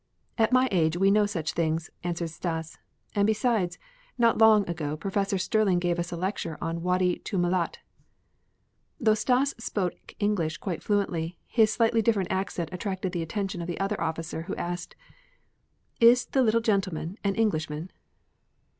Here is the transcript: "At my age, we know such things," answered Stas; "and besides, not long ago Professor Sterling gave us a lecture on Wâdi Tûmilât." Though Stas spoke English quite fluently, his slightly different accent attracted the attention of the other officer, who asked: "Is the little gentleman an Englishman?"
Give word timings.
"At 0.39 0.51
my 0.51 0.67
age, 0.71 0.97
we 0.97 1.11
know 1.11 1.27
such 1.27 1.53
things," 1.53 1.91
answered 2.03 2.31
Stas; 2.31 2.79
"and 3.13 3.27
besides, 3.27 3.77
not 4.17 4.39
long 4.39 4.67
ago 4.67 4.97
Professor 4.97 5.37
Sterling 5.37 5.77
gave 5.77 5.99
us 5.99 6.11
a 6.11 6.17
lecture 6.17 6.57
on 6.59 6.81
Wâdi 6.81 7.21
Tûmilât." 7.21 7.75
Though 8.99 9.13
Stas 9.13 9.53
spoke 9.59 10.15
English 10.17 10.57
quite 10.57 10.81
fluently, 10.81 11.37
his 11.45 11.71
slightly 11.71 12.01
different 12.01 12.31
accent 12.31 12.69
attracted 12.71 13.11
the 13.11 13.21
attention 13.21 13.61
of 13.61 13.67
the 13.67 13.79
other 13.79 14.01
officer, 14.01 14.41
who 14.41 14.55
asked: 14.55 14.95
"Is 15.99 16.25
the 16.25 16.41
little 16.41 16.61
gentleman 16.61 17.19
an 17.23 17.35
Englishman?" 17.35 17.91